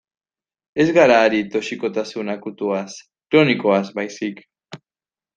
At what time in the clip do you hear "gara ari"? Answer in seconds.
0.97-1.41